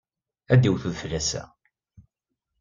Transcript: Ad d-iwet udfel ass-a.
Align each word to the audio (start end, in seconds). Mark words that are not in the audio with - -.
Ad 0.53 0.59
d-iwet 0.61 0.83
udfel 0.89 1.11
ass-a. 1.19 1.43